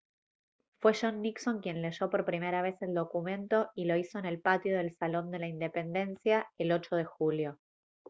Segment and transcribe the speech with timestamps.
[0.79, 4.41] fue john nixon quien leyó por primera vez el documento y lo hizo en el
[4.41, 7.59] patio del salón de la independencia el 8 de julio